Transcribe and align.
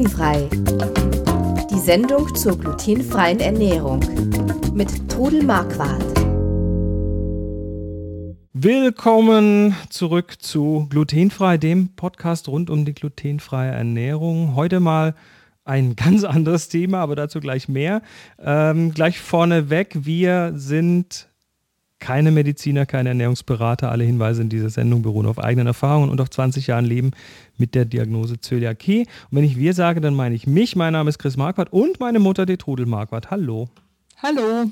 Glutenfrei. 0.00 0.48
Die 1.70 1.78
Sendung 1.78 2.34
zur 2.34 2.58
glutenfreien 2.58 3.38
Ernährung 3.38 4.00
mit 4.72 5.10
Trudel 5.10 5.42
Marquardt. 5.42 6.02
Willkommen 8.54 9.76
zurück 9.90 10.36
zu 10.40 10.86
Glutenfrei, 10.88 11.58
dem 11.58 11.94
Podcast 11.96 12.48
rund 12.48 12.70
um 12.70 12.86
die 12.86 12.94
glutenfreie 12.94 13.72
Ernährung. 13.72 14.56
Heute 14.56 14.80
mal 14.80 15.14
ein 15.66 15.96
ganz 15.96 16.24
anderes 16.24 16.70
Thema, 16.70 17.00
aber 17.00 17.14
dazu 17.14 17.38
gleich 17.38 17.68
mehr. 17.68 18.00
Ähm, 18.38 18.94
gleich 18.94 19.20
vorneweg, 19.20 20.06
wir 20.06 20.52
sind 20.54 21.29
keine 22.00 22.30
Mediziner, 22.32 22.86
keine 22.86 23.10
Ernährungsberater. 23.10 23.90
Alle 23.90 24.04
Hinweise 24.04 24.42
in 24.42 24.48
dieser 24.48 24.70
Sendung 24.70 25.02
beruhen 25.02 25.26
auf 25.26 25.38
eigenen 25.38 25.68
Erfahrungen 25.68 26.10
und 26.10 26.20
auf 26.20 26.30
20 26.30 26.66
Jahren 26.66 26.84
Leben 26.84 27.12
mit 27.58 27.74
der 27.74 27.84
Diagnose 27.84 28.40
Zöliakie. 28.40 29.02
Und 29.30 29.36
wenn 29.36 29.44
ich 29.44 29.56
wir 29.56 29.74
sage, 29.74 30.00
dann 30.00 30.14
meine 30.14 30.34
ich 30.34 30.46
mich. 30.46 30.74
Mein 30.74 30.94
Name 30.94 31.10
ist 31.10 31.18
Chris 31.18 31.36
Marquardt 31.36 31.72
und 31.72 32.00
meine 32.00 32.18
Mutter, 32.18 32.46
die 32.46 32.56
Trudel 32.56 32.86
Marquardt. 32.86 33.30
Hallo. 33.30 33.68
Hallo. 34.22 34.70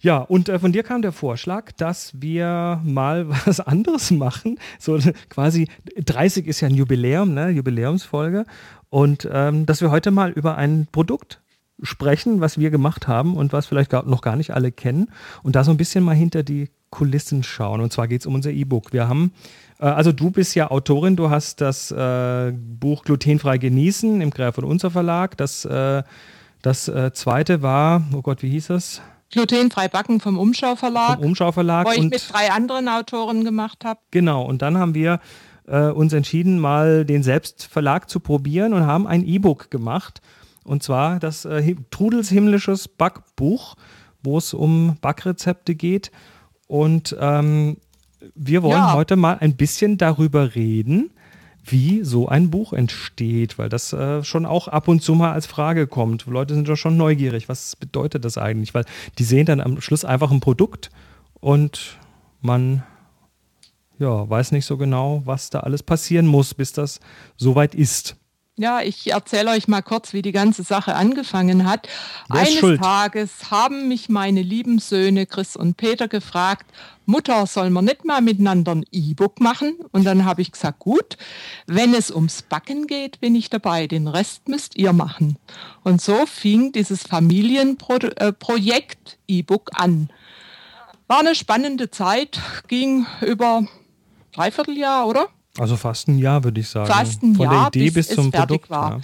Ja, 0.00 0.18
und 0.18 0.48
äh, 0.48 0.58
von 0.58 0.72
dir 0.72 0.82
kam 0.82 1.00
der 1.00 1.12
Vorschlag, 1.12 1.70
dass 1.72 2.12
wir 2.20 2.80
mal 2.84 3.28
was 3.46 3.60
anderes 3.60 4.10
machen. 4.10 4.58
So 4.78 4.98
quasi 5.28 5.68
30 5.96 6.46
ist 6.46 6.60
ja 6.60 6.68
ein 6.68 6.74
Jubiläum, 6.74 7.34
ne? 7.34 7.50
Jubiläumsfolge. 7.50 8.44
Und 8.90 9.28
ähm, 9.30 9.64
dass 9.64 9.80
wir 9.80 9.90
heute 9.90 10.10
mal 10.10 10.32
über 10.32 10.56
ein 10.56 10.88
Produkt 10.90 11.41
sprechen, 11.82 12.40
was 12.40 12.58
wir 12.58 12.70
gemacht 12.70 13.08
haben 13.08 13.36
und 13.36 13.52
was 13.52 13.66
vielleicht 13.66 13.92
noch 13.92 14.22
gar 14.22 14.36
nicht 14.36 14.52
alle 14.52 14.72
kennen 14.72 15.10
und 15.42 15.56
da 15.56 15.64
so 15.64 15.70
ein 15.70 15.76
bisschen 15.76 16.04
mal 16.04 16.14
hinter 16.14 16.42
die 16.42 16.70
Kulissen 16.90 17.42
schauen. 17.42 17.80
Und 17.80 17.92
zwar 17.92 18.06
geht 18.06 18.20
es 18.20 18.26
um 18.26 18.34
unser 18.34 18.50
E-Book. 18.50 18.92
Wir 18.92 19.08
haben, 19.08 19.32
äh, 19.80 19.86
also 19.86 20.12
du 20.12 20.30
bist 20.30 20.54
ja 20.54 20.70
Autorin, 20.70 21.16
du 21.16 21.30
hast 21.30 21.60
das 21.60 21.90
äh, 21.90 22.52
Buch 22.52 23.02
Glutenfrei 23.04 23.58
genießen 23.58 24.20
im 24.20 24.30
Gräf 24.30 24.58
und 24.58 24.64
Unser 24.64 24.90
Verlag. 24.90 25.36
Das, 25.36 25.64
äh, 25.64 26.02
das 26.60 26.88
äh, 26.88 27.12
zweite 27.12 27.62
war, 27.62 28.02
oh 28.14 28.22
Gott, 28.22 28.42
wie 28.42 28.50
hieß 28.50 28.68
das? 28.68 29.00
Glutenfrei 29.32 29.88
backen 29.88 30.20
vom 30.20 30.38
Umschau 30.38 30.76
Verlag. 30.76 31.16
Vom 31.16 31.24
Umschau 31.24 31.50
Verlag. 31.52 31.86
Wo 31.86 31.92
ich 31.92 32.02
mit 32.02 32.30
drei 32.30 32.52
anderen 32.52 32.88
Autoren 32.88 33.44
gemacht 33.44 33.84
habe. 33.84 33.98
Genau, 34.10 34.44
und 34.44 34.60
dann 34.60 34.76
haben 34.76 34.94
wir 34.94 35.20
äh, 35.66 35.86
uns 35.86 36.12
entschieden, 36.12 36.58
mal 36.58 37.06
den 37.06 37.22
Selbstverlag 37.22 38.10
zu 38.10 38.20
probieren 38.20 38.74
und 38.74 38.86
haben 38.86 39.06
ein 39.06 39.26
E-Book 39.26 39.70
gemacht. 39.70 40.20
Und 40.64 40.82
zwar 40.82 41.18
das 41.18 41.44
äh, 41.44 41.74
Trudels 41.90 42.28
himmlisches 42.28 42.88
Backbuch, 42.88 43.76
wo 44.22 44.38
es 44.38 44.54
um 44.54 44.96
Backrezepte 45.00 45.74
geht. 45.74 46.10
Und 46.68 47.16
ähm, 47.20 47.76
wir 48.34 48.62
wollen 48.62 48.76
ja. 48.76 48.94
heute 48.94 49.16
mal 49.16 49.38
ein 49.38 49.56
bisschen 49.56 49.98
darüber 49.98 50.54
reden, 50.54 51.10
wie 51.64 52.02
so 52.02 52.28
ein 52.28 52.50
Buch 52.50 52.72
entsteht, 52.72 53.58
weil 53.58 53.68
das 53.68 53.92
äh, 53.92 54.24
schon 54.24 54.46
auch 54.46 54.68
ab 54.68 54.88
und 54.88 55.02
zu 55.02 55.14
mal 55.14 55.32
als 55.32 55.46
Frage 55.46 55.86
kommt. 55.86 56.26
Leute 56.26 56.54
sind 56.54 56.68
doch 56.68 56.76
schon 56.76 56.96
neugierig. 56.96 57.48
Was 57.48 57.76
bedeutet 57.76 58.24
das 58.24 58.38
eigentlich? 58.38 58.74
Weil 58.74 58.84
die 59.18 59.24
sehen 59.24 59.46
dann 59.46 59.60
am 59.60 59.80
Schluss 59.80 60.04
einfach 60.04 60.30
ein 60.30 60.40
Produkt 60.40 60.90
und 61.40 61.98
man 62.40 62.82
ja, 63.98 64.28
weiß 64.28 64.52
nicht 64.52 64.66
so 64.66 64.76
genau, 64.76 65.22
was 65.24 65.50
da 65.50 65.60
alles 65.60 65.82
passieren 65.82 66.26
muss, 66.26 66.54
bis 66.54 66.72
das 66.72 67.00
soweit 67.36 67.74
ist. 67.74 68.16
Ja, 68.62 68.80
ich 68.80 69.10
erzähle 69.10 69.50
euch 69.50 69.66
mal 69.66 69.82
kurz, 69.82 70.12
wie 70.12 70.22
die 70.22 70.30
ganze 70.30 70.62
Sache 70.62 70.94
angefangen 70.94 71.68
hat. 71.68 71.88
Eines 72.28 72.54
schuld? 72.54 72.80
Tages 72.80 73.50
haben 73.50 73.88
mich 73.88 74.08
meine 74.08 74.40
lieben 74.40 74.78
Söhne 74.78 75.26
Chris 75.26 75.56
und 75.56 75.76
Peter 75.76 76.06
gefragt, 76.06 76.70
Mutter, 77.04 77.48
sollen 77.48 77.72
wir 77.72 77.82
nicht 77.82 78.04
mal 78.04 78.20
miteinander 78.20 78.76
ein 78.76 78.84
E-Book 78.92 79.40
machen? 79.40 79.74
Und 79.90 80.04
dann 80.04 80.24
habe 80.24 80.42
ich 80.42 80.52
gesagt, 80.52 80.78
gut, 80.78 81.16
wenn 81.66 81.92
es 81.92 82.12
ums 82.12 82.42
Backen 82.42 82.86
geht, 82.86 83.18
bin 83.18 83.34
ich 83.34 83.50
dabei, 83.50 83.88
den 83.88 84.06
Rest 84.06 84.46
müsst 84.46 84.76
ihr 84.76 84.92
machen. 84.92 85.38
Und 85.82 86.00
so 86.00 86.24
fing 86.24 86.70
dieses 86.70 87.02
Familienprojekt 87.02 89.18
äh, 89.28 89.38
E-Book 89.38 89.70
an. 89.74 90.08
War 91.08 91.18
eine 91.18 91.34
spannende 91.34 91.90
Zeit, 91.90 92.38
ging 92.68 93.06
über 93.22 93.66
dreiviertel 94.30 94.78
Jahr, 94.78 95.08
oder? 95.08 95.30
Also 95.58 95.76
fast 95.76 96.08
ein 96.08 96.18
Jahr, 96.18 96.44
würde 96.44 96.60
ich 96.60 96.68
sagen. 96.68 96.86
Fast 96.90 97.22
ein 97.22 97.34
Von 97.34 97.44
Jahr, 97.44 97.70
der 97.70 97.82
Idee 97.82 97.90
bis, 97.90 98.08
bis 98.08 98.16
zum 98.16 98.30
Produkt 98.30 98.70
war. 98.70 98.98
Ja. 98.98 99.00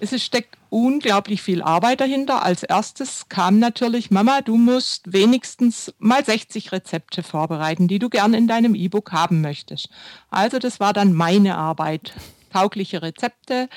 Es 0.00 0.22
steckt 0.22 0.58
unglaublich 0.68 1.40
viel 1.40 1.62
Arbeit 1.62 2.00
dahinter. 2.00 2.42
Als 2.42 2.62
erstes 2.62 3.28
kam 3.28 3.58
natürlich, 3.58 4.10
Mama, 4.10 4.40
du 4.40 4.56
musst 4.56 5.12
wenigstens 5.12 5.94
mal 5.98 6.24
60 6.24 6.72
Rezepte 6.72 7.22
vorbereiten, 7.22 7.86
die 7.86 8.00
du 8.00 8.10
gern 8.10 8.34
in 8.34 8.48
deinem 8.48 8.74
E-Book 8.74 9.12
haben 9.12 9.40
möchtest. 9.40 9.88
Also 10.30 10.58
das 10.58 10.80
war 10.80 10.92
dann 10.92 11.14
meine 11.14 11.56
Arbeit. 11.56 12.12
Taugliche 12.52 13.02
Rezepte. 13.02 13.68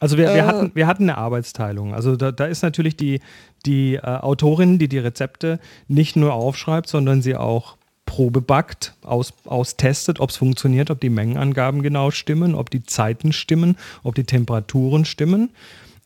Also 0.00 0.18
wir, 0.18 0.26
wir, 0.34 0.34
äh, 0.34 0.42
hatten, 0.42 0.72
wir 0.74 0.88
hatten 0.88 1.04
eine 1.04 1.18
Arbeitsteilung. 1.18 1.94
Also 1.94 2.16
da, 2.16 2.32
da 2.32 2.46
ist 2.46 2.62
natürlich 2.62 2.96
die, 2.96 3.20
die 3.64 3.94
äh, 3.94 4.00
Autorin, 4.00 4.80
die 4.80 4.88
die 4.88 4.98
Rezepte 4.98 5.60
nicht 5.86 6.16
nur 6.16 6.32
aufschreibt, 6.34 6.88
sondern 6.88 7.22
sie 7.22 7.36
auch 7.36 7.76
Probe 8.06 8.40
backt, 8.40 8.94
aus, 9.02 9.34
austestet, 9.44 10.20
ob 10.20 10.30
es 10.30 10.36
funktioniert, 10.36 10.90
ob 10.90 11.00
die 11.00 11.10
Mengenangaben 11.10 11.82
genau 11.82 12.10
stimmen, 12.10 12.54
ob 12.54 12.70
die 12.70 12.82
Zeiten 12.82 13.32
stimmen, 13.32 13.76
ob 14.02 14.14
die 14.14 14.24
Temperaturen 14.24 15.04
stimmen. 15.04 15.50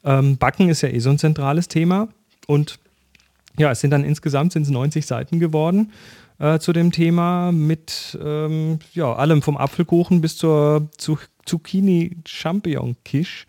Ähm, 0.04 0.36
Backen 0.36 0.68
ist 0.68 0.82
ja 0.82 0.88
eh 0.88 0.98
so 1.00 1.10
ein 1.10 1.18
zentrales 1.18 1.68
Thema. 1.68 2.08
Und 2.46 2.78
ja, 3.58 3.72
es 3.72 3.80
sind 3.80 3.90
dann 3.90 4.04
insgesamt 4.04 4.52
sind 4.52 4.68
90 4.68 5.06
Seiten 5.06 5.40
geworden 5.40 5.92
äh, 6.38 6.58
zu 6.58 6.72
dem 6.72 6.92
Thema 6.92 7.50
mit 7.52 8.18
ähm, 8.22 8.78
ja, 8.92 9.14
allem 9.14 9.40
vom 9.42 9.56
Apfelkuchen 9.56 10.20
bis 10.20 10.36
zur 10.36 10.88
Zucchini-Champignon-Quiche. 11.46 13.46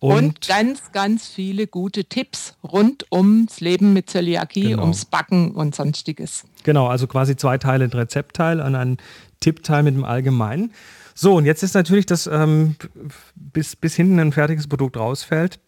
Und, 0.00 0.14
und, 0.14 0.46
ganz, 0.46 0.92
ganz 0.92 1.26
viele 1.26 1.66
gute 1.66 2.04
Tipps 2.04 2.54
rund 2.62 3.06
ums 3.10 3.60
Leben 3.60 3.92
mit 3.92 4.08
Zöliakie, 4.08 4.70
genau. 4.70 4.82
ums 4.82 5.04
Backen 5.04 5.52
und 5.52 5.74
sonstiges. 5.74 6.44
Genau, 6.62 6.86
also 6.86 7.08
quasi 7.08 7.36
zwei 7.36 7.58
Teile, 7.58 7.84
ein 7.84 7.90
Rezeptteil 7.90 8.60
und 8.60 8.76
ein 8.76 8.98
Tippteil 9.40 9.82
mit 9.82 9.94
dem 9.94 10.04
Allgemeinen. 10.04 10.72
So, 11.14 11.34
und 11.34 11.46
jetzt 11.46 11.64
ist 11.64 11.74
natürlich, 11.74 12.06
dass 12.06 12.28
ähm, 12.28 12.76
bis, 13.34 13.74
bis 13.74 13.96
hinten 13.96 14.20
ein 14.20 14.32
fertiges 14.32 14.68
Produkt 14.68 14.96
rausfällt, 14.96 15.58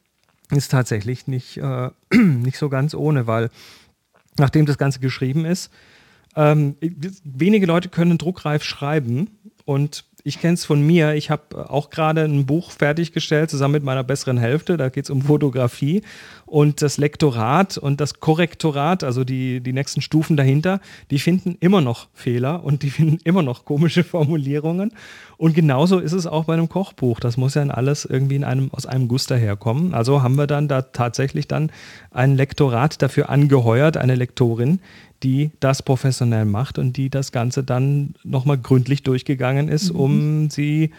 ist 0.53 0.71
tatsächlich 0.71 1.27
nicht, 1.27 1.57
äh, 1.57 1.91
nicht 2.15 2.57
so 2.57 2.69
ganz 2.69 2.95
ohne, 2.95 3.27
weil 3.27 3.51
nachdem 4.39 4.67
das 4.67 4.79
Ganze 4.79 5.01
geschrieben 5.01 5.45
ist, 5.45 5.73
ähm, 6.37 6.77
wenige 7.25 7.67
Leute 7.67 7.89
können 7.89 8.17
druckreif 8.17 8.63
schreiben 8.63 9.29
und 9.65 10.05
ich 10.25 10.41
kenne 10.41 10.55
es 10.55 10.65
von 10.65 10.81
mir. 10.81 11.15
Ich 11.15 11.31
habe 11.31 11.71
auch 11.71 11.91
gerade 11.91 12.23
ein 12.23 12.47
Buch 12.47 12.71
fertiggestellt, 12.71 13.51
zusammen 13.51 13.73
mit 13.73 13.83
meiner 13.83 14.05
besseren 14.05 14.39
Hälfte. 14.39 14.77
Da 14.77 14.89
geht 14.89 15.05
es 15.05 15.11
um 15.11 15.23
Fotografie. 15.23 16.03
Und 16.47 16.83
das 16.83 16.99
Lektorat 16.99 17.79
und 17.79 18.01
das 18.01 18.21
Korrektorat, 18.21 19.05
also 19.05 19.23
die, 19.25 19.61
die 19.61 19.73
nächsten 19.73 20.01
Stufen 20.01 20.37
dahinter, 20.37 20.81
die 21.11 21.19
finden 21.19 21.57
immer 21.61 21.81
noch 21.81 22.09
Fehler 22.13 22.65
und 22.65 22.83
die 22.83 22.91
finden 22.91 23.19
immer 23.25 23.43
noch 23.43 23.65
komische 23.65 24.05
Formulierungen. 24.05 24.93
Und 25.37 25.55
genauso 25.55 25.99
ist 26.01 26.13
es 26.13 26.27
auch 26.27 26.45
bei 26.45 26.55
einem 26.55 26.69
Kochbuch. 26.69 27.21
Das 27.21 27.37
muss 27.37 27.55
ja 27.55 27.63
in 27.63 27.71
alles 27.71 28.05
irgendwie 28.05 28.37
in 28.37 28.45
einem, 28.45 28.71
aus 28.73 28.87
einem 28.87 29.09
Guss 29.09 29.27
daherkommen. 29.27 29.95
Also 29.95 30.23
haben 30.23 30.37
wir 30.37 30.47
dann 30.47 30.69
da 30.69 30.83
tatsächlich 30.83 31.49
dann 31.49 31.71
ein 32.11 32.37
Lektorat 32.37 33.01
dafür 33.01 33.31
angeheuert, 33.31 33.97
eine 33.97 34.17
Lektorin, 34.17 34.81
die 35.23 35.51
das 35.61 35.83
professionell 35.83 36.45
macht 36.45 36.79
und 36.79 36.97
die 36.97 37.11
das 37.11 37.33
Ganze 37.33 37.63
dann 37.63 38.15
nochmal 38.25 38.59
gründlich 38.59 39.03
durchgegangen 39.03 39.69
ist, 39.69 39.93
mhm. 39.93 40.01
um 40.01 40.51
sie, 40.51 40.93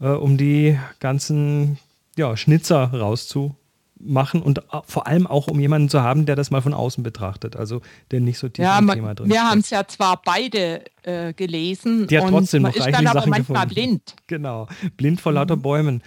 äh, 0.00 0.08
um 0.08 0.36
die 0.36 0.78
ganzen 0.98 1.78
ja, 2.16 2.36
Schnitzer 2.36 2.92
rauszumachen 2.92 4.42
und 4.42 4.62
vor 4.86 5.06
allem 5.06 5.26
auch 5.26 5.46
um 5.46 5.60
jemanden 5.60 5.88
zu 5.88 6.02
haben, 6.02 6.26
der 6.26 6.36
das 6.36 6.50
mal 6.50 6.62
von 6.62 6.74
außen 6.74 7.04
betrachtet, 7.04 7.54
also 7.54 7.80
der 8.10 8.20
nicht 8.20 8.38
so 8.38 8.48
tief 8.48 8.64
ja, 8.64 8.78
im 8.78 8.88
Thema 8.88 9.14
drin 9.14 9.28
ist. 9.28 9.32
Wir 9.32 9.42
haben 9.42 9.60
es 9.60 9.70
ja 9.70 9.86
zwar 9.86 10.20
beide 10.24 10.82
äh, 11.02 11.32
gelesen, 11.32 12.08
die 12.08 12.18
hat 12.18 12.28
trotzdem 12.28 12.62
man 12.62 12.72
noch 12.72 12.76
ist 12.76 12.86
dann 12.86 13.06
aber 13.06 13.20
Sachen 13.20 13.30
manchmal 13.30 13.68
gefunden. 13.68 13.74
blind. 13.74 14.14
Genau, 14.26 14.66
blind 14.96 15.20
vor 15.20 15.32
lauter 15.32 15.56
mhm. 15.56 15.62
Bäumen. 15.62 16.02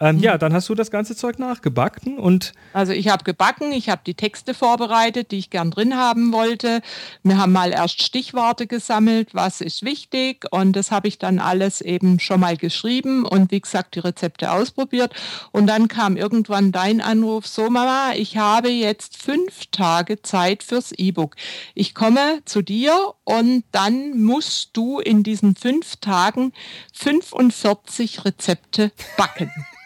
Ähm, 0.00 0.16
mhm. 0.16 0.22
Ja, 0.22 0.38
dann 0.38 0.52
hast 0.52 0.68
du 0.68 0.74
das 0.74 0.90
ganze 0.90 1.16
Zeug 1.16 1.38
nachgebacken 1.38 2.18
und. 2.18 2.52
Also 2.72 2.92
ich 2.92 3.08
habe 3.08 3.24
gebacken, 3.24 3.72
ich 3.72 3.88
habe 3.88 4.02
die 4.06 4.14
Texte 4.14 4.54
vorbereitet, 4.54 5.32
die 5.32 5.38
ich 5.38 5.50
gern 5.50 5.70
drin 5.70 5.96
haben 5.96 6.32
wollte. 6.32 6.82
Wir 7.24 7.38
haben 7.38 7.52
mal 7.52 7.72
erst 7.72 8.02
Stichworte 8.02 8.66
gesammelt, 8.66 9.34
was 9.34 9.60
ist 9.60 9.84
wichtig 9.84 10.46
und 10.52 10.74
das 10.74 10.90
habe 10.92 11.08
ich 11.08 11.18
dann 11.18 11.40
alles 11.40 11.80
eben 11.80 12.20
schon 12.20 12.40
mal 12.40 12.56
geschrieben 12.56 13.24
und 13.24 13.50
wie 13.50 13.60
gesagt 13.60 13.96
die 13.96 14.00
Rezepte 14.00 14.52
ausprobiert. 14.52 15.12
Und 15.50 15.66
dann 15.66 15.88
kam 15.88 16.16
irgendwann 16.16 16.70
dein 16.70 17.00
Anruf, 17.00 17.46
so 17.46 17.68
Mama, 17.68 18.12
ich 18.14 18.36
habe 18.36 18.68
jetzt 18.68 19.20
fünf 19.20 19.66
Tage 19.72 20.22
Zeit 20.22 20.62
fürs 20.62 20.92
E-Book. 20.92 21.34
Ich 21.74 21.94
komme 21.94 22.40
zu 22.44 22.62
dir 22.62 23.14
und 23.24 23.64
dann 23.72 24.22
musst 24.22 24.76
du 24.76 25.00
in 25.00 25.22
diesen 25.24 25.56
fünf 25.56 25.96
Tagen 25.96 26.52
45 26.92 28.24
Rezepte 28.24 28.92
backen 29.16 29.50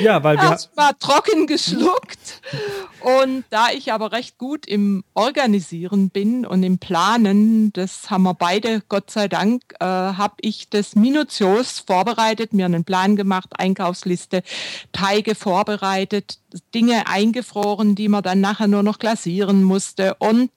ja, 0.00 0.22
weil 0.22 0.36
wir. 0.36 0.50
Erst 0.50 0.76
mal 0.76 0.92
trocken 0.98 1.46
geschluckt 1.46 2.40
Und 3.00 3.44
da 3.50 3.68
ich 3.70 3.92
aber 3.92 4.12
recht 4.12 4.38
gut 4.38 4.66
im 4.66 5.04
Organisieren 5.14 6.10
bin 6.10 6.46
und 6.46 6.62
im 6.62 6.78
Planen, 6.78 7.72
das 7.72 8.10
haben 8.10 8.22
wir 8.22 8.34
beide, 8.34 8.82
Gott 8.88 9.10
sei 9.10 9.28
Dank, 9.28 9.62
äh, 9.80 9.84
habe 9.84 10.34
ich 10.40 10.70
das 10.70 10.94
minutiös 10.94 11.80
vorbereitet, 11.80 12.52
mir 12.54 12.64
einen 12.64 12.84
Plan 12.84 13.16
gemacht, 13.16 13.50
Einkaufsliste, 13.58 14.42
Teige 14.92 15.34
vorbereitet, 15.34 16.38
Dinge 16.74 17.06
eingefroren, 17.06 17.94
die 17.94 18.08
man 18.08 18.22
dann 18.22 18.40
nachher 18.40 18.68
nur 18.68 18.82
noch 18.82 18.98
glasieren 18.98 19.62
musste 19.62 20.14
und 20.14 20.50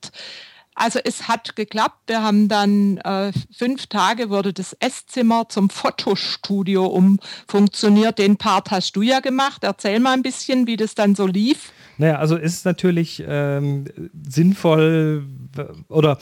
also 0.78 1.00
es 1.04 1.28
hat 1.28 1.56
geklappt. 1.56 1.98
Wir 2.08 2.22
haben 2.22 2.48
dann 2.48 2.98
äh, 2.98 3.32
fünf 3.52 3.88
Tage 3.88 4.30
wurde 4.30 4.54
das 4.54 4.76
Esszimmer 4.80 5.50
zum 5.50 5.70
Fotostudio 5.70 6.86
umfunktioniert. 6.86 8.20
Den 8.20 8.38
Part 8.38 8.72
hast 8.72 8.96
du 8.96 9.02
ja 9.02 9.20
gemacht. 9.20 9.64
Erzähl 9.64 10.00
mal 10.00 10.14
ein 10.14 10.22
bisschen, 10.22 10.68
wie 10.68 10.78
das 10.78 10.96
dann 10.96 11.16
so 11.16 11.26
lief. 11.26 11.72
Naja, 11.98 12.20
also 12.20 12.36
ist 12.36 12.64
natürlich 12.64 13.24
ähm, 13.28 13.86
sinnvoll 14.30 15.26
oder 15.90 16.20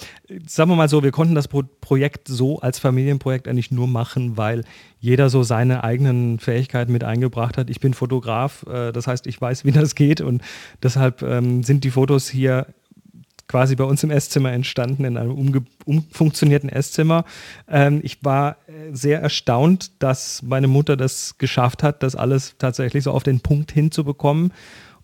sagen 0.48 0.69
wir 0.69 0.78
mal 0.78 0.88
so, 0.88 1.04
wir 1.04 1.12
konnten 1.12 1.36
das 1.36 1.50
Pro 1.50 1.63
Projekt 1.81 2.30
so 2.30 2.60
als 2.60 2.80
Familienprojekt 2.80 3.48
eigentlich 3.48 3.72
nur 3.72 3.88
machen, 3.88 4.38
weil 4.38 4.63
jeder 5.00 5.30
so 5.30 5.44
seine 5.44 5.84
eigenen 5.84 6.40
Fähigkeiten 6.40 6.92
mit 6.92 7.04
eingebracht 7.04 7.57
hat. 7.57 7.69
Ich 7.69 7.80
bin 7.80 7.94
Fotograf, 7.94 8.66
äh, 8.68 8.92
das 8.92 9.06
heißt, 9.06 9.28
ich 9.28 9.40
weiß, 9.40 9.66
wie 9.66 9.72
das 9.72 9.96
geht 9.96 10.22
und 10.22 10.42
deshalb 10.81 11.22
ähm, 11.22 11.62
sind 11.63 11.84
die 11.84 11.92
Fotos 11.92 12.30
hier 12.30 12.68
quasi 13.47 13.75
bei 13.75 13.83
uns 13.83 14.03
im 14.03 14.12
Esszimmer 14.12 14.51
entstanden, 14.51 15.06
in 15.06 15.18
einem 15.18 15.63
umfunktionierten 15.86 16.69
Esszimmer. 16.69 17.25
Ähm, 17.68 18.00
ich 18.03 18.24
war 18.24 18.57
äh, 18.68 18.94
sehr 18.94 19.21
erstaunt, 19.21 19.92
dass 20.01 20.42
meine 20.42 20.68
Mutter 20.68 20.97
das 20.97 21.38
geschafft 21.38 21.83
hat, 21.83 22.03
das 22.03 22.15
alles 22.15 22.56
tatsächlich 22.57 23.03
so 23.03 23.12
auf 23.12 23.24
den 23.24 23.42
Punkt 23.42 23.71
hinzubekommen. 23.71 24.51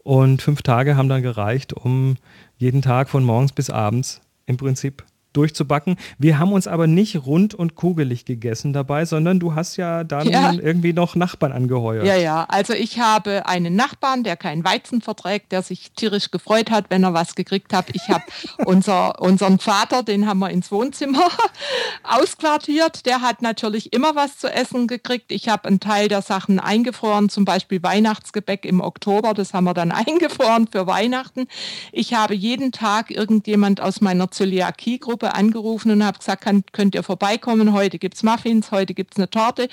Und 0.03 0.41
fünf 0.41 0.63
Tage 0.63 0.95
haben 0.95 1.09
dann 1.09 1.21
gereicht, 1.21 1.73
um 1.73 2.15
jeden 2.57 2.81
Tag 2.81 3.09
von 3.09 3.23
morgens 3.23 3.51
bis 3.51 3.69
abends 3.69 4.21
im 4.47 4.57
Prinzip 4.57 5.03
durchzubacken. 5.33 5.98
Wir 6.18 6.39
haben 6.39 6.51
uns 6.51 6.68
aber 6.68 6.88
nicht 6.88 7.25
rund 7.25 7.54
und 7.54 7.75
kugelig 7.75 8.25
gegessen 8.25 8.74
dabei, 8.74 9.06
sondern 9.06 9.39
du 9.39 9.56
hast 9.56 9.78
ja 9.78 10.04
dann 10.04 10.30
ja. 10.30 10.54
irgendwie 10.54 10.94
noch 10.94 11.16
Nachbarn 11.16 11.51
angeheuert. 11.51 12.06
Ja, 12.06 12.16
ja. 12.16 12.45
Also 12.50 12.74
ich 12.74 13.00
habe 13.00 13.45
einen 13.45 13.75
Nachbarn, 13.75 14.24
der 14.24 14.36
keinen 14.38 14.63
Weizen 14.63 15.01
verträgt, 15.01 15.51
der 15.51 15.62
sich 15.62 15.92
tierisch 15.94 16.31
gefreut 16.31 16.72
hat, 16.72 16.86
wenn 16.89 17.04
er 17.04 17.13
was 17.13 17.36
gekriegt 17.36 17.74
hat. 17.74 17.88
Ich 17.94 18.10
habe 18.10 18.24
unser, 18.66 19.22
unseren 19.22 19.60
Vater, 19.60 20.04
den 20.04 20.28
haben 20.28 20.39
wir 20.39 20.50
ins 20.50 20.72
Wohnzimmer 20.72 21.30
ausquartiert. 22.04 23.06
Der 23.06 23.22
hat 23.22 23.42
natürlich 23.42 23.94
immer 23.94 24.16
was 24.16 24.38
zu 24.38 24.51
essen 24.51 24.88
gekriegt. 24.88 25.31
Ich 25.31 25.48
habe 25.48 25.68
einen 25.68 25.80
Teil 25.80 26.07
der 26.07 26.22
Sachen 26.22 26.60
eingefroren, 26.60 27.30
zum 27.30 27.45
Beispiel 27.45 27.81
Weihnachtsgebäck 27.84 28.66
im 28.66 28.81
Oktober. 28.81 29.34
Das 29.34 29.54
haben 29.54 29.63
wir 29.63 29.74
dann 29.74 29.92
eingefroren 29.92 30.68
für 30.68 30.88
Weihnachten. 30.88 31.48
Ich 31.92 32.13
habe 32.13 32.36
jeden 32.36 32.72
Tag 32.72 33.12
irgendjemand 33.12 33.80
aus 33.81 34.01
meiner 34.01 34.31
Zöliakie-Gruppe 34.31 35.20
Gruppe 35.21 35.35
angerufen 35.35 35.91
und 35.91 36.03
habe 36.03 36.18
gesagt, 36.18 36.44
kann, 36.44 36.63
könnt 36.71 36.95
ihr 36.95 37.03
vorbeikommen, 37.03 37.73
heute 37.73 38.00
gibt 38.00 38.15
es 38.15 38.23
Muffins, 38.23 38.71
heute 38.71 38.94
gibt 38.94 39.13
es 39.13 39.18
eine 39.18 39.29
Torte. 39.29 39.68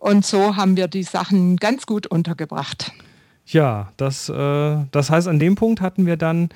Und 0.00 0.26
so 0.26 0.56
haben 0.56 0.76
wir 0.76 0.88
die 0.88 1.04
Sachen 1.04 1.56
ganz 1.56 1.86
gut 1.86 2.08
untergebracht. 2.08 2.92
Ja, 3.46 3.92
das, 3.96 4.28
äh, 4.28 4.76
das 4.90 5.10
heißt, 5.10 5.28
an 5.28 5.38
dem 5.38 5.54
Punkt 5.54 5.80
hatten 5.80 6.06
wir 6.06 6.16
dann 6.16 6.48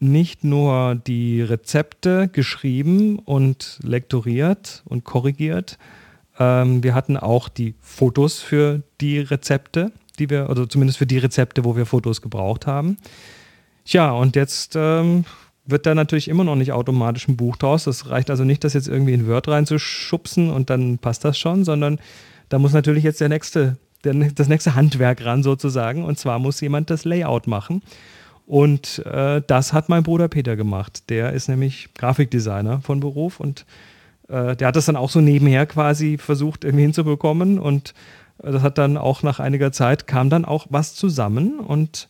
nicht 0.00 0.44
nur 0.44 0.94
die 0.94 1.42
Rezepte 1.42 2.28
geschrieben 2.28 3.18
und 3.18 3.78
lektoriert 3.82 4.82
und 4.86 5.04
korrigiert, 5.04 5.78
ähm, 6.38 6.82
wir 6.82 6.94
hatten 6.94 7.16
auch 7.16 7.48
die 7.48 7.74
Fotos 7.80 8.40
für 8.40 8.82
die 9.00 9.18
Rezepte, 9.20 9.92
die 10.18 10.30
wir, 10.30 10.48
oder 10.48 10.68
zumindest 10.68 10.98
für 10.98 11.06
die 11.06 11.18
Rezepte, 11.18 11.64
wo 11.64 11.76
wir 11.76 11.86
Fotos 11.86 12.22
gebraucht 12.22 12.66
haben. 12.66 12.96
Ja, 13.86 14.10
und 14.12 14.34
jetzt 14.34 14.74
ähm, 14.74 15.24
wird 15.66 15.86
da 15.86 15.94
natürlich 15.94 16.28
immer 16.28 16.44
noch 16.44 16.56
nicht 16.56 16.72
automatisch 16.72 17.28
ein 17.28 17.36
Buch 17.36 17.56
draus. 17.56 17.84
Das 17.84 18.10
reicht 18.10 18.30
also 18.30 18.44
nicht, 18.44 18.64
das 18.64 18.74
jetzt 18.74 18.88
irgendwie 18.88 19.14
in 19.14 19.26
Word 19.26 19.48
reinzuschubsen 19.48 20.50
und 20.50 20.70
dann 20.70 20.98
passt 20.98 21.24
das 21.24 21.38
schon, 21.38 21.64
sondern 21.64 21.98
da 22.48 22.58
muss 22.58 22.72
natürlich 22.72 23.04
jetzt 23.04 23.20
der 23.20 23.30
nächste, 23.30 23.78
der, 24.04 24.14
das 24.14 24.48
nächste 24.48 24.74
Handwerk 24.74 25.24
ran 25.24 25.42
sozusagen. 25.42 26.04
Und 26.04 26.18
zwar 26.18 26.38
muss 26.38 26.60
jemand 26.60 26.90
das 26.90 27.04
Layout 27.04 27.46
machen. 27.46 27.82
Und 28.46 29.04
äh, 29.06 29.40
das 29.46 29.72
hat 29.72 29.88
mein 29.88 30.02
Bruder 30.02 30.28
Peter 30.28 30.54
gemacht. 30.56 31.08
Der 31.08 31.32
ist 31.32 31.48
nämlich 31.48 31.88
Grafikdesigner 31.94 32.82
von 32.82 33.00
Beruf 33.00 33.40
und 33.40 33.64
äh, 34.28 34.54
der 34.54 34.68
hat 34.68 34.76
das 34.76 34.84
dann 34.84 34.96
auch 34.96 35.08
so 35.08 35.20
nebenher 35.20 35.64
quasi 35.64 36.18
versucht 36.18 36.64
irgendwie 36.64 36.84
hinzubekommen. 36.84 37.58
Und 37.58 37.94
äh, 38.42 38.52
das 38.52 38.62
hat 38.62 38.76
dann 38.76 38.98
auch 38.98 39.22
nach 39.22 39.40
einiger 39.40 39.72
Zeit 39.72 40.06
kam 40.06 40.28
dann 40.28 40.44
auch 40.44 40.66
was 40.68 40.94
zusammen 40.94 41.58
und 41.58 42.08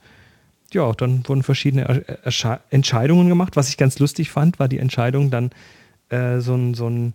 ja, 0.75 0.93
dann 0.93 1.27
wurden 1.27 1.43
verschiedene 1.43 2.05
Entscheidungen 2.71 3.29
gemacht. 3.29 3.57
Was 3.57 3.69
ich 3.69 3.77
ganz 3.77 3.99
lustig 3.99 4.31
fand, 4.31 4.59
war 4.59 4.69
die 4.69 4.79
Entscheidung 4.79 5.31
dann 5.31 5.51
äh, 6.09 6.41
so 6.41 6.55
ein, 6.55 6.75
so 6.75 6.89
ein, 6.89 7.15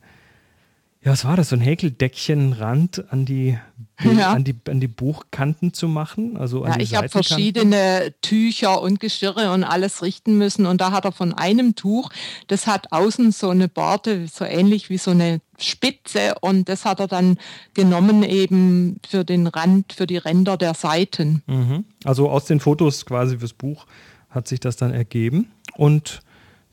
ja, 1.02 1.12
was 1.12 1.24
war 1.24 1.38
das, 1.38 1.50
so 1.50 1.56
ein 1.56 1.62
Häkeldeckchenrand 1.62 3.12
an 3.12 3.26
die, 3.26 3.58
ja. 4.04 4.34
an 4.34 4.44
die, 4.44 4.56
an 4.68 4.80
die 4.80 4.88
Buchkanten 4.88 5.74
zu 5.74 5.88
machen. 5.88 6.36
Also 6.38 6.66
ja, 6.66 6.78
ich 6.80 6.96
habe 6.96 7.10
verschiedene 7.10 8.14
Tücher 8.22 8.82
und 8.82 9.00
Geschirre 9.00 9.54
und 9.54 9.64
alles 9.64 10.02
richten 10.02 10.38
müssen 10.38 10.66
und 10.66 10.82
da 10.82 10.92
hat 10.92 11.06
er 11.06 11.12
von 11.12 11.34
einem 11.34 11.76
Tuch, 11.76 12.10
das 12.48 12.68
hat 12.68 12.92
außen 12.92 13.32
so 13.32 13.50
eine 13.50 13.68
Borte, 13.70 14.28
so 14.28 14.44
ähnlich 14.44 14.90
wie 14.90 14.98
so 14.98 15.12
eine 15.12 15.42
Spitze 15.60 16.36
und 16.42 16.70
das 16.70 16.86
hat 16.86 17.00
er 17.00 17.08
dann 17.08 17.38
genommen 17.74 18.24
eben 18.24 19.00
für 19.08 19.24
den 19.24 19.48
Rand, 19.48 19.94
für 19.94 20.08
die 20.08 20.18
Ränder 20.18 20.58
der 20.58 20.74
Seiten. 20.74 21.44
Mhm. 21.48 21.86
Also 22.04 22.30
aus 22.30 22.46
den 22.46 22.60
Fotos 22.60 23.06
quasi 23.06 23.38
fürs 23.38 23.54
Buch 23.54 23.86
hat 24.30 24.48
sich 24.48 24.60
das 24.60 24.76
dann 24.76 24.94
ergeben 24.94 25.52
und 25.76 26.22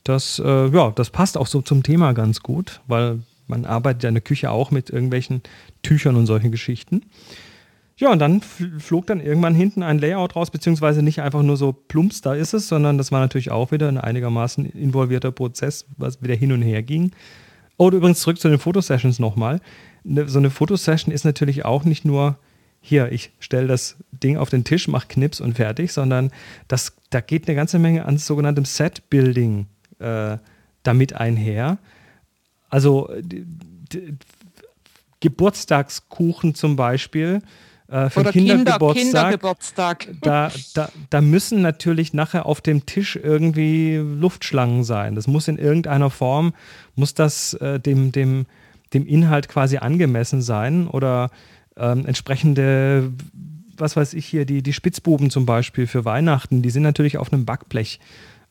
das, 0.04 0.38
äh, 0.38 0.68
ja, 0.68 0.90
das 0.90 1.10
passt 1.10 1.36
auch 1.36 1.46
so 1.46 1.62
zum 1.62 1.82
Thema 1.82 2.12
ganz 2.12 2.40
gut, 2.40 2.80
weil 2.86 3.20
man 3.48 3.64
arbeitet 3.64 4.04
ja 4.04 4.08
in 4.08 4.14
der 4.14 4.22
Küche 4.22 4.50
auch 4.50 4.70
mit 4.70 4.90
irgendwelchen 4.90 5.42
Tüchern 5.82 6.16
und 6.16 6.26
solchen 6.26 6.50
Geschichten. 6.50 7.02
Ja, 7.98 8.12
und 8.12 8.18
dann 8.18 8.42
flog 8.42 9.06
dann 9.06 9.20
irgendwann 9.20 9.54
hinten 9.54 9.82
ein 9.82 9.98
Layout 9.98 10.36
raus, 10.36 10.50
beziehungsweise 10.50 11.02
nicht 11.02 11.22
einfach 11.22 11.42
nur 11.42 11.56
so 11.56 11.72
plumps, 11.72 12.20
da 12.20 12.34
ist 12.34 12.52
es, 12.52 12.68
sondern 12.68 12.98
das 12.98 13.10
war 13.10 13.20
natürlich 13.20 13.50
auch 13.50 13.72
wieder 13.72 13.88
ein 13.88 13.96
einigermaßen 13.96 14.66
involvierter 14.66 15.32
Prozess, 15.32 15.86
was 15.96 16.22
wieder 16.22 16.34
hin 16.34 16.52
und 16.52 16.60
her 16.60 16.82
ging. 16.82 17.12
Oh, 17.76 17.90
übrigens 17.90 18.20
zurück 18.20 18.38
zu 18.38 18.49
den 18.49 18.58
Fotosessions 18.58 19.19
nochmal. 19.19 19.61
Ne, 20.05 20.28
so 20.28 20.38
eine 20.38 20.50
Fotosession 20.50 21.12
ist 21.12 21.25
natürlich 21.25 21.64
auch 21.64 21.84
nicht 21.84 22.05
nur 22.05 22.38
hier, 22.81 23.11
ich 23.11 23.32
stelle 23.40 23.67
das 23.67 23.96
Ding 24.12 24.37
auf 24.37 24.49
den 24.49 24.62
Tisch, 24.62 24.87
mache 24.87 25.08
Knips 25.08 25.40
und 25.40 25.55
fertig, 25.55 25.93
sondern 25.93 26.31
das, 26.69 26.94
da 27.11 27.20
geht 27.20 27.49
eine 27.49 27.56
ganze 27.56 27.78
Menge 27.81 28.05
an 28.05 28.17
sogenanntem 28.17 28.64
Set-Building 28.64 29.67
äh, 29.99 30.38
damit 30.84 31.14
einher. 31.14 31.78
Also 32.69 33.11
die, 33.20 33.44
die, 33.93 34.14
Geburtstagskuchen 35.20 36.55
zum 36.55 36.76
Beispiel 36.76 37.40
äh, 37.88 38.11
für 38.11 38.21
Oder 38.21 38.33
Kindergeburtstag. 38.33 38.95
Kinder, 38.95 39.21
Kindergeburtstag. 39.23 40.09
Da, 40.23 40.50
da, 40.75 40.88
da 41.11 41.21
müssen 41.21 41.62
natürlich 41.62 42.12
nachher 42.12 42.47
auf 42.47 42.61
dem 42.61 42.85
Tisch 42.87 43.16
irgendwie 43.16 43.97
Luftschlangen 43.97 44.83
sein. 44.85 45.14
Das 45.14 45.26
muss 45.26 45.49
in 45.49 45.59
irgendeiner 45.59 46.11
Form, 46.11 46.52
muss 46.95 47.14
das 47.14 47.55
äh, 47.55 47.78
dem, 47.78 48.12
dem, 48.12 48.47
dem 48.93 49.07
Inhalt 49.07 49.49
quasi 49.49 49.78
angemessen 49.78 50.43
sein 50.43 50.88
oder 50.88 51.31
ähm, 51.76 52.07
entsprechende, 52.07 53.12
was 53.76 53.97
weiß 53.97 54.14
ich 54.14 54.26
hier, 54.26 54.47
die, 54.47 54.62
die 54.62 54.73
Spitzbuben 54.73 55.31
zum 55.31 55.47
Beispiel 55.47 55.87
für 55.87 56.05
Weihnachten, 56.05 56.62
die 56.62 56.71
sind 56.71 56.83
natürlich 56.83 57.19
auf 57.19 57.33
einem 57.33 57.45
Backblech 57.45 58.00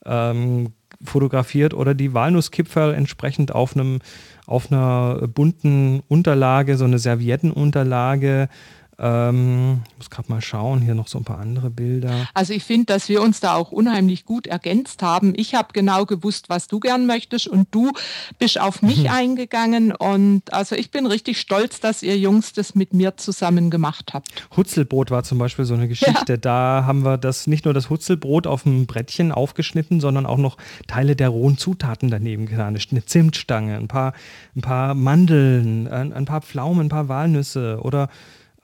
ähm, 0.06 0.74
fotografiert 1.04 1.74
oder 1.74 1.94
die 1.94 2.14
Walnusskipferl 2.14 2.94
entsprechend 2.94 3.54
auf 3.54 3.76
einem 3.76 4.00
auf 4.46 4.72
einer 4.72 5.28
bunten 5.28 6.04
Unterlage, 6.08 6.78
so 6.78 6.86
eine 6.86 7.00
Serviettenunterlage 7.00 8.48
ähm, 8.98 9.82
ich 9.90 9.98
muss 9.98 10.10
gerade 10.10 10.32
mal 10.32 10.42
schauen, 10.42 10.82
hier 10.82 10.96
noch 10.96 11.08
so 11.08 11.18
ein 11.18 11.24
paar 11.24 11.40
andere 11.40 11.70
Bilder. 11.70 12.28
Also 12.34 12.54
ich 12.54 12.64
finde, 12.64 12.86
dass 12.86 13.10
wir 13.10 13.22
uns 13.22 13.40
da 13.40 13.56
auch 13.56 13.72
unheimlich 13.72 14.26
gut 14.26 14.48
ergänzt 14.48 15.02
haben. 15.04 15.34
Ich 15.36 15.54
habe 15.54 15.70
genau 15.74 16.06
gewusst, 16.06 16.50
was 16.50 16.68
du 16.68 16.80
gern 16.80 17.06
möchtest 17.06 17.48
und 17.48 17.68
du 17.72 17.92
bist 18.40 18.60
auf 18.60 18.82
mich 18.82 19.04
mhm. 19.04 19.10
eingegangen 19.10 19.92
und 19.92 20.54
also 20.54 20.76
ich 20.76 20.92
bin 20.92 21.06
richtig 21.06 21.40
stolz, 21.40 21.80
dass 21.80 22.04
ihr 22.04 22.18
Jungs 22.18 22.54
das 22.54 22.76
mit 22.76 22.94
mir 22.94 23.18
zusammen 23.18 23.70
gemacht 23.70 24.14
habt. 24.14 24.30
Hutzelbrot 24.56 25.12
war 25.12 25.24
zum 25.24 25.40
Beispiel 25.40 25.66
so 25.66 25.74
eine 25.74 25.88
Geschichte. 25.88 26.34
Ja. 26.34 26.38
Da 26.38 26.84
haben 26.86 27.04
wir 27.04 27.18
das 27.18 27.48
nicht 27.48 27.66
nur 27.66 27.74
das 27.74 27.90
Hutzelbrot 27.90 28.48
auf 28.48 28.64
dem 28.64 28.86
Brettchen 28.86 29.32
aufgeschnitten, 29.32 30.00
sondern 30.00 30.26
auch 30.26 30.38
noch 30.38 30.58
Teile 30.88 31.16
der 31.16 31.30
rohen 31.30 31.58
Zutaten 31.58 32.10
daneben 32.10 32.46
getan. 32.46 32.78
Eine 32.92 33.06
Zimtstange, 33.06 33.76
ein 33.76 33.88
paar, 33.88 34.14
ein 34.56 34.62
paar 34.62 34.94
Mandeln, 34.94 35.88
ein, 35.88 36.14
ein 36.14 36.26
paar 36.26 36.42
Pflaumen, 36.42 36.86
ein 36.86 36.90
paar 36.90 37.10
Walnüsse 37.10 37.80
oder 37.82 38.10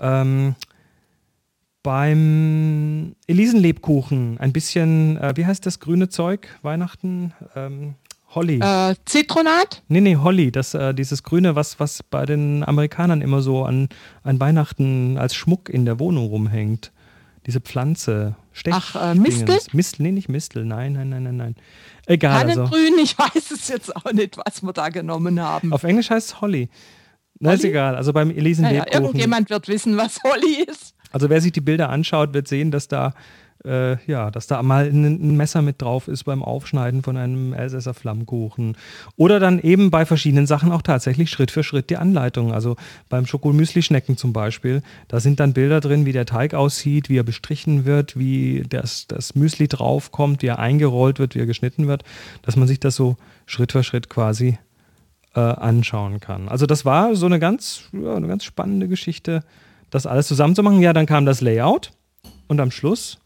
ähm, 0.01 0.55
beim 1.84 3.15
Elisenlebkuchen 3.27 4.38
ein 4.39 4.53
bisschen, 4.53 5.17
äh, 5.17 5.34
wie 5.36 5.46
heißt 5.46 5.65
das 5.65 5.79
grüne 5.79 6.10
Zeug? 6.10 6.48
Weihnachten? 6.62 7.34
Ähm, 7.55 7.96
Holly. 8.34 8.60
Äh, 8.62 8.96
Zitronat? 9.05 9.84
Nee, 9.88 10.01
nee, 10.01 10.15
Holly. 10.15 10.51
Das, 10.51 10.74
äh, 10.74 10.93
dieses 10.93 11.24
Grüne, 11.24 11.55
was, 11.55 11.79
was 11.79 12.03
bei 12.03 12.25
den 12.25 12.63
Amerikanern 12.63 13.22
immer 13.22 13.41
so 13.41 13.65
an, 13.65 13.89
an 14.24 14.39
Weihnachten 14.39 15.17
als 15.17 15.36
Schmuck 15.36 15.70
in 15.70 15.86
der 15.86 16.00
Wohnung 16.00 16.27
rumhängt. 16.27 16.91
Diese 17.46 17.60
Pflanze. 17.60 18.36
Stech 18.53 18.74
Ach, 18.75 19.13
äh, 19.13 19.15
Mistel? 19.15 19.58
Mistel? 19.74 20.03
Nee, 20.03 20.12
nicht 20.12 20.29
Mistel. 20.29 20.63
Nein, 20.63 20.93
nein, 20.93 21.10
nein, 21.10 21.24
nein, 21.24 21.38
nein. 21.38 21.55
Egal. 22.05 22.46
Also, 22.46 22.65
Tannengrün, 22.65 23.00
ich 23.03 23.17
weiß 23.17 23.51
es 23.51 23.67
jetzt 23.67 23.96
auch 23.96 24.12
nicht, 24.13 24.38
was 24.38 24.62
wir 24.62 24.74
da 24.74 24.89
genommen 24.89 25.39
haben. 25.39 25.74
auf 25.74 25.84
Englisch 25.84 26.10
heißt 26.10 26.27
es 26.29 26.41
Holly. 26.41 26.70
Na, 27.41 27.53
ist 27.53 27.65
egal. 27.65 27.95
Also 27.95 28.13
beim 28.13 28.29
Naja, 28.29 28.39
Elisenlebkuchen. 28.39 29.03
irgendjemand 29.03 29.50
wird 29.50 29.67
wissen, 29.67 29.98
was 29.98 30.19
Holly 30.24 30.63
ist. 30.69 30.95
Also 31.12 31.29
wer 31.29 31.41
sich 31.41 31.51
die 31.51 31.62
Bilder 31.62 31.89
anschaut, 31.89 32.33
wird 32.33 32.48
sehen, 32.48 32.71
dass 32.71 32.88
da 32.88 33.13
äh, 33.65 33.98
ja, 34.05 34.31
dass 34.31 34.48
da 34.48 34.62
mal 34.63 34.86
ein, 34.86 35.03
ein 35.03 35.38
Messer 35.38 35.62
mit 35.62 35.81
drauf 35.81 36.07
ist 36.07 36.24
beim 36.24 36.43
Aufschneiden 36.43 37.03
von 37.03 37.17
einem 37.17 37.53
Elsässer 37.53 37.93
Flammkuchen. 37.93 38.75
Oder 39.17 39.39
dann 39.39 39.60
eben 39.60 39.91
bei 39.91 40.05
verschiedenen 40.05 40.48
Sachen 40.48 40.71
auch 40.71 40.81
tatsächlich 40.81 41.29
Schritt 41.29 41.51
für 41.51 41.63
Schritt 41.63 41.89
die 41.89 41.98
Anleitung. 41.98 42.53
Also 42.53 42.75
beim 43.10 43.25
Schokomüsli-Schnecken 43.25 44.17
zum 44.17 44.33
Beispiel, 44.33 44.81
da 45.07 45.19
sind 45.19 45.39
dann 45.39 45.53
Bilder 45.53 45.79
drin, 45.79 46.05
wie 46.05 46.12
der 46.13 46.25
Teig 46.25 46.53
aussieht, 46.53 47.10
wie 47.10 47.17
er 47.17 47.24
bestrichen 47.24 47.86
wird, 47.86 48.17
wie 48.17 48.63
das, 48.67 49.07
das 49.07 49.36
Müsli 49.36 49.67
draufkommt, 49.67 50.41
wie 50.41 50.48
er 50.48 50.60
eingerollt 50.60 51.19
wird, 51.19 51.36
wie 51.36 51.39
er 51.39 51.45
geschnitten 51.45 51.88
wird, 51.88 52.03
dass 52.41 52.55
man 52.55 52.67
sich 52.67 52.79
das 52.79 52.95
so 52.95 53.17
Schritt 53.45 53.71
für 53.71 53.83
Schritt 53.83 54.10
quasi 54.10 54.57
äh, 55.35 55.39
anschauen 55.39 56.19
kann. 56.19 56.50
Also 56.50 56.65
das 56.65 56.85
war 56.85 57.15
so 57.15 57.25
eine 57.25 57.39
ganz, 57.39 57.83
ja, 57.93 58.15
eine 58.15 58.27
ganz 58.27 58.43
spannende 58.43 58.88
Geschichte, 58.88 59.43
das 59.89 60.05
alles 60.05 60.27
zusammenzumachen. 60.27 60.81
Ja, 60.81 60.93
dann 60.93 61.05
kam 61.05 61.25
das 61.25 61.41
Layout 61.41 61.91
und 62.47 62.59
am 62.59 62.71
Schluss 62.71 63.19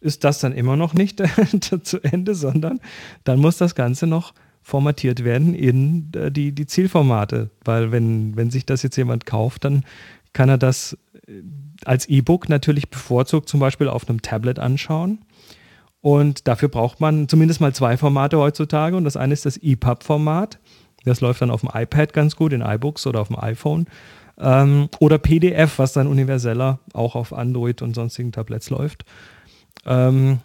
ist 0.00 0.24
das 0.24 0.38
dann 0.40 0.52
immer 0.52 0.76
noch 0.76 0.94
nicht 0.94 1.22
zu 1.82 2.02
Ende, 2.02 2.34
sondern 2.34 2.80
dann 3.24 3.40
muss 3.40 3.56
das 3.58 3.74
Ganze 3.74 4.06
noch 4.06 4.32
formatiert 4.62 5.24
werden 5.24 5.54
in 5.54 6.10
äh, 6.14 6.30
die, 6.30 6.52
die 6.52 6.66
Zielformate. 6.66 7.50
Weil 7.64 7.90
wenn, 7.90 8.36
wenn 8.36 8.50
sich 8.50 8.66
das 8.66 8.82
jetzt 8.82 8.96
jemand 8.96 9.26
kauft, 9.26 9.64
dann 9.64 9.84
kann 10.32 10.48
er 10.48 10.58
das 10.58 10.96
äh, 11.26 11.42
als 11.84 12.06
E-Book 12.06 12.48
natürlich 12.48 12.90
bevorzugt 12.90 13.48
zum 13.48 13.60
Beispiel 13.60 13.88
auf 13.88 14.08
einem 14.08 14.22
Tablet 14.22 14.58
anschauen. 14.58 15.20
Und 16.00 16.46
dafür 16.46 16.68
braucht 16.68 17.00
man 17.00 17.28
zumindest 17.28 17.60
mal 17.60 17.74
zwei 17.74 17.96
Formate 17.96 18.38
heutzutage. 18.38 18.96
Und 18.96 19.04
das 19.04 19.16
eine 19.16 19.32
ist 19.32 19.46
das 19.46 19.56
EPUB-Format. 19.56 20.58
Das 21.08 21.20
läuft 21.20 21.42
dann 21.42 21.50
auf 21.50 21.62
dem 21.62 21.70
iPad 21.72 22.12
ganz 22.12 22.36
gut, 22.36 22.52
in 22.52 22.62
iBooks 22.62 23.06
oder 23.06 23.20
auf 23.20 23.28
dem 23.28 23.38
iPhone. 23.38 23.86
Ähm, 24.38 24.88
oder 25.00 25.18
PDF, 25.18 25.78
was 25.78 25.92
dann 25.92 26.06
universeller 26.06 26.78
auch 26.92 27.16
auf 27.16 27.32
Android 27.32 27.82
und 27.82 27.94
sonstigen 27.94 28.32
Tablets 28.32 28.70
läuft. 28.70 29.04
Ähm, 29.84 30.38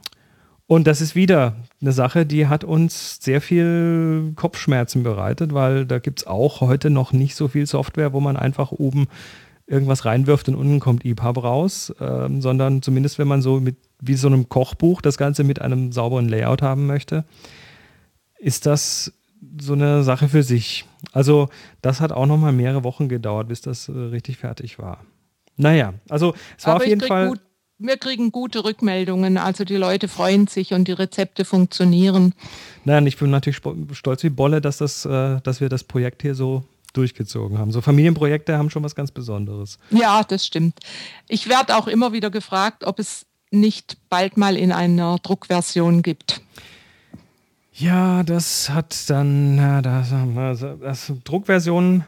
und 0.66 0.88
das 0.88 1.02
ist 1.02 1.14
wieder 1.14 1.56
eine 1.82 1.92
Sache, 1.92 2.26
die 2.26 2.48
hat 2.48 2.64
uns 2.64 3.20
sehr 3.22 3.42
viel 3.42 4.34
Kopfschmerzen 4.36 5.04
bereitet, 5.04 5.54
weil 5.54 5.86
da 5.86 6.00
gibt 6.00 6.22
es 6.22 6.28
auch 6.28 6.62
heute 6.62 6.90
noch 6.90 7.14
nicht 7.14 7.36
so 7.36 7.48
viel 7.48 7.68
Software, 7.68 8.14
wo 8.14 8.20
man 8.20 8.38
einfach 8.38 8.72
oben 8.72 9.08
irgendwas 9.68 10.06
reinwirft 10.06 10.50
und 10.50 10.56
unten 10.56 10.80
kommt 10.80 11.06
EPUB 11.06 11.44
raus, 11.44 11.94
ähm, 12.00 12.42
sondern 12.42 12.82
zumindest 12.82 13.20
wenn 13.20 13.28
man 13.28 13.42
so 13.42 13.60
mit 13.60 13.78
wie 14.00 14.16
so 14.16 14.28
einem 14.28 14.50
Kochbuch 14.50 15.02
das 15.02 15.18
Ganze 15.18 15.44
mit 15.44 15.62
einem 15.62 15.92
sauberen 15.92 16.28
Layout 16.28 16.62
haben 16.62 16.86
möchte, 16.86 17.24
ist 18.38 18.66
das 18.66 19.14
so 19.60 19.74
eine 19.74 20.04
Sache 20.04 20.30
für 20.30 20.44
sich. 20.44 20.86
Also 21.12 21.50
das 21.82 22.02
hat 22.02 22.12
auch 22.12 22.26
noch 22.26 22.38
mal 22.38 22.52
mehrere 22.52 22.84
Wochen 22.84 23.10
gedauert, 23.10 23.48
bis 23.48 23.62
das 23.62 23.90
äh, 23.90 23.92
richtig 23.92 24.38
fertig 24.38 24.80
war. 24.80 25.06
Naja, 25.58 25.94
also 26.10 26.34
es 26.58 26.66
war 26.66 26.76
Aber 26.76 26.84
auf 26.84 26.90
jeden 26.90 27.02
Fall. 27.02 27.30
Gut, 27.30 27.42
wir 27.78 27.98
kriegen 27.98 28.32
gute 28.32 28.64
Rückmeldungen, 28.64 29.38
also 29.38 29.64
die 29.64 29.76
Leute 29.76 30.08
freuen 30.08 30.48
sich 30.48 30.74
und 30.74 30.88
die 30.88 30.94
Rezepte 30.94 31.46
funktionieren. 31.46 32.34
Nein, 32.86 33.06
ich 33.08 33.18
bin 33.18 33.30
natürlich 33.30 33.62
stolz 33.94 34.24
wie 34.24 34.30
Bolle, 34.30 34.62
dass, 34.62 34.78
das, 34.78 35.06
äh, 35.06 35.42
dass 35.42 35.62
wir 35.62 35.70
das 35.70 35.84
Projekt 35.84 36.22
hier 36.22 36.36
so 36.36 36.64
durchgezogen 36.94 37.58
haben. 37.58 37.72
So 37.72 37.82
Familienprojekte 37.82 38.58
haben 38.58 38.70
schon 38.70 38.84
was 38.84 38.96
ganz 38.96 39.12
Besonderes. 39.12 39.80
Ja, 39.90 40.24
das 40.24 40.46
stimmt. 40.46 40.80
Ich 41.28 41.50
werde 41.50 41.76
auch 41.76 41.88
immer 41.88 42.14
wieder 42.14 42.30
gefragt, 42.30 42.84
ob 42.84 43.00
es 43.00 43.26
nicht 43.52 43.98
bald 44.10 44.38
mal 44.38 44.56
in 44.56 44.72
einer 44.72 45.18
Druckversion 45.22 46.02
gibt. 46.02 46.42
Ja, 47.76 48.22
das 48.22 48.70
hat 48.70 49.10
dann, 49.10 49.56
na, 49.56 49.82
das, 49.82 50.14
also, 50.14 50.76
das 50.76 51.12
Druckversion 51.24 52.04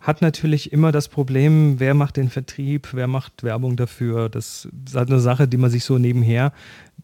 hat 0.00 0.20
natürlich 0.20 0.72
immer 0.72 0.90
das 0.90 1.08
Problem, 1.08 1.78
wer 1.78 1.94
macht 1.94 2.16
den 2.16 2.28
Vertrieb, 2.28 2.88
wer 2.92 3.06
macht 3.06 3.44
Werbung 3.44 3.76
dafür. 3.76 4.28
Das 4.28 4.68
ist 4.86 4.94
halt 4.94 5.10
eine 5.10 5.20
Sache, 5.20 5.46
die 5.46 5.56
man 5.56 5.70
sich 5.70 5.84
so 5.84 5.98
nebenher, 5.98 6.52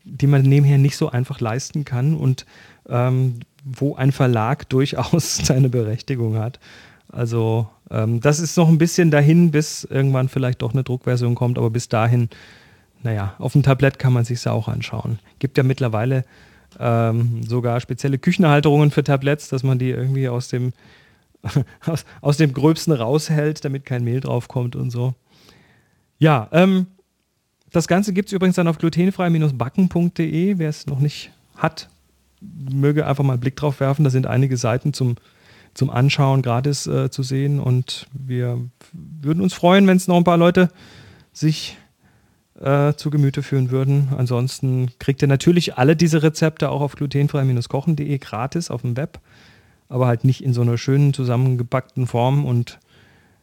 die 0.04 0.26
man 0.26 0.42
nebenher 0.42 0.76
nicht 0.76 0.96
so 0.96 1.08
einfach 1.08 1.40
leisten 1.40 1.84
kann 1.84 2.14
und 2.14 2.46
ähm, 2.88 3.40
wo 3.64 3.94
ein 3.94 4.10
Verlag 4.12 4.68
durchaus 4.68 5.36
seine 5.36 5.68
Berechtigung 5.68 6.36
hat. 6.36 6.58
Also 7.08 7.68
ähm, 7.90 8.20
das 8.20 8.40
ist 8.40 8.56
noch 8.56 8.68
ein 8.68 8.78
bisschen 8.78 9.10
dahin, 9.10 9.52
bis 9.52 9.84
irgendwann 9.84 10.28
vielleicht 10.28 10.62
doch 10.62 10.72
eine 10.72 10.82
Druckversion 10.82 11.36
kommt, 11.36 11.58
aber 11.58 11.70
bis 11.70 11.88
dahin, 11.88 12.28
naja, 13.02 13.34
auf 13.38 13.52
dem 13.52 13.62
Tablett 13.62 13.98
kann 13.98 14.12
man 14.12 14.24
sich 14.24 14.46
auch 14.48 14.68
anschauen. 14.68 15.20
Gibt 15.38 15.56
ja 15.56 15.64
mittlerweile 15.64 16.24
ähm, 16.78 17.42
sogar 17.42 17.80
spezielle 17.80 18.18
Küchenhalterungen 18.18 18.90
für 18.90 19.04
Tabletts, 19.04 19.48
dass 19.48 19.62
man 19.62 19.78
die 19.78 19.90
irgendwie 19.90 20.28
aus 20.28 20.48
dem, 20.48 20.72
aus, 21.86 22.04
aus 22.20 22.36
dem 22.36 22.52
Gröbsten 22.52 22.92
raushält, 22.92 23.64
damit 23.64 23.86
kein 23.86 24.04
Mehl 24.04 24.20
draufkommt 24.20 24.76
und 24.76 24.90
so. 24.90 25.14
Ja, 26.18 26.48
ähm, 26.52 26.86
das 27.72 27.88
Ganze 27.88 28.12
gibt 28.12 28.28
es 28.28 28.32
übrigens 28.32 28.56
dann 28.56 28.68
auf 28.68 28.78
glutenfrei-backen.de. 28.78 30.58
Wer 30.58 30.68
es 30.68 30.86
noch 30.86 30.98
nicht 30.98 31.30
hat, 31.56 31.88
möge 32.40 33.06
einfach 33.06 33.24
mal 33.24 33.34
einen 33.34 33.40
Blick 33.40 33.56
drauf 33.56 33.80
werfen. 33.80 34.04
Da 34.04 34.10
sind 34.10 34.26
einige 34.26 34.56
Seiten 34.56 34.92
zum, 34.92 35.16
zum 35.74 35.90
Anschauen 35.90 36.42
gratis 36.42 36.86
äh, 36.86 37.10
zu 37.10 37.22
sehen. 37.22 37.60
Und 37.60 38.06
wir 38.12 38.58
würden 38.92 39.42
uns 39.42 39.54
freuen, 39.54 39.86
wenn 39.86 39.96
es 39.96 40.08
noch 40.08 40.16
ein 40.16 40.24
paar 40.24 40.36
Leute 40.36 40.70
sich 41.32 41.78
äh, 42.60 42.94
zu 42.94 43.10
Gemüte 43.10 43.42
führen 43.42 43.70
würden. 43.70 44.08
Ansonsten 44.16 44.90
kriegt 44.98 45.22
ihr 45.22 45.28
natürlich 45.28 45.76
alle 45.78 45.96
diese 45.96 46.22
Rezepte 46.22 46.70
auch 46.70 46.80
auf 46.80 46.94
glutenfrei-kochen.de 46.94 48.18
gratis 48.18 48.70
auf 48.70 48.82
dem 48.82 48.96
Web, 48.96 49.18
aber 49.88 50.06
halt 50.06 50.24
nicht 50.24 50.44
in 50.44 50.52
so 50.52 50.60
einer 50.60 50.78
schönen 50.78 51.12
zusammengebackten 51.12 52.06
Form 52.06 52.44
und 52.44 52.78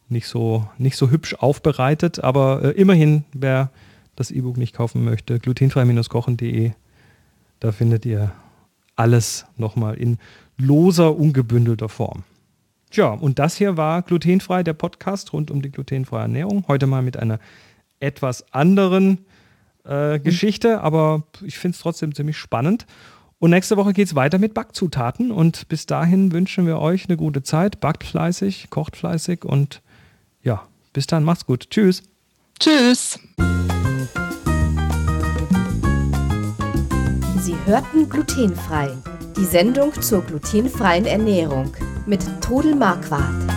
nicht 0.09 0.27
so, 0.27 0.67
nicht 0.77 0.97
so 0.97 1.09
hübsch 1.09 1.35
aufbereitet. 1.35 2.23
Aber 2.23 2.63
äh, 2.63 2.69
immerhin, 2.71 3.25
wer 3.33 3.71
das 4.15 4.31
E-Book 4.31 4.57
nicht 4.57 4.75
kaufen 4.75 5.03
möchte, 5.03 5.39
glutenfrei-kochen.de, 5.39 6.71
da 7.59 7.71
findet 7.71 8.05
ihr 8.05 8.31
alles 8.95 9.45
nochmal 9.57 9.95
in 9.95 10.17
loser, 10.57 11.15
ungebündelter 11.15 11.89
Form. 11.89 12.23
Tja, 12.89 13.09
und 13.09 13.37
das 13.37 13.57
hier 13.57 13.77
war 13.77 14.01
Glutenfrei, 14.01 14.63
der 14.63 14.73
Podcast 14.73 15.33
rund 15.33 15.51
um 15.51 15.61
die 15.61 15.71
glutenfreie 15.71 16.21
Ernährung. 16.21 16.63
Heute 16.67 16.87
mal 16.87 17.01
mit 17.01 17.17
einer 17.17 17.39
etwas 17.99 18.51
anderen 18.53 19.25
äh, 19.83 20.19
Geschichte, 20.19 20.81
aber 20.81 21.23
ich 21.43 21.57
finde 21.57 21.75
es 21.75 21.81
trotzdem 21.81 22.13
ziemlich 22.13 22.37
spannend. 22.37 22.85
Und 23.39 23.51
nächste 23.51 23.77
Woche 23.77 23.93
geht 23.93 24.07
es 24.07 24.15
weiter 24.15 24.39
mit 24.39 24.53
Backzutaten. 24.53 25.31
Und 25.31 25.67
bis 25.67 25.85
dahin 25.85 26.31
wünschen 26.31 26.65
wir 26.65 26.79
euch 26.79 27.05
eine 27.07 27.17
gute 27.17 27.43
Zeit. 27.43 27.79
Backt 27.79 28.03
fleißig, 28.03 28.69
kocht 28.69 28.95
fleißig 28.95 29.45
und 29.45 29.81
ja, 30.41 30.67
bis 30.93 31.07
dann, 31.07 31.23
macht's 31.23 31.45
gut. 31.45 31.69
Tschüss. 31.69 32.03
Tschüss. 32.59 33.19
Sie 37.41 37.55
hörten 37.65 38.09
Glutenfrei. 38.09 38.89
Die 39.37 39.45
Sendung 39.45 39.93
zur 40.01 40.23
glutenfreien 40.23 41.05
Ernährung 41.05 41.71
mit 42.07 42.25
Todel 42.41 42.73
Marquardt. 42.73 43.56